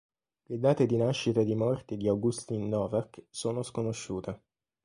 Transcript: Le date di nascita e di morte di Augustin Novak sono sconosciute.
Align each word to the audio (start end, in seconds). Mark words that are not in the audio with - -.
Le 0.47 0.57
date 0.57 0.87
di 0.87 0.97
nascita 0.97 1.41
e 1.41 1.45
di 1.45 1.53
morte 1.53 1.95
di 1.95 2.07
Augustin 2.07 2.67
Novak 2.67 3.21
sono 3.29 3.61
sconosciute. 3.61 4.41